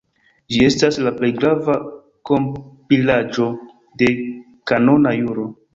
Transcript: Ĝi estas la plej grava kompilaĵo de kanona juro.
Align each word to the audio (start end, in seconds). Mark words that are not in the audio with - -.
Ĝi 0.53 0.61
estas 0.67 0.97
la 1.07 1.13
plej 1.19 1.29
grava 1.41 1.75
kompilaĵo 2.31 3.53
de 4.03 4.13
kanona 4.73 5.19
juro. 5.23 5.51